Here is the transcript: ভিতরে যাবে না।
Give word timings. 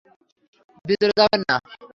ভিতরে 0.85 1.13
যাবে 1.19 1.37
না। 1.41 1.55